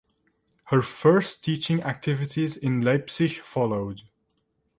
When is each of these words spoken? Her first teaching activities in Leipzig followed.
Her 0.65 0.81
first 0.81 1.43
teaching 1.43 1.83
activities 1.83 2.57
in 2.57 2.81
Leipzig 2.81 3.33
followed. 3.41 4.01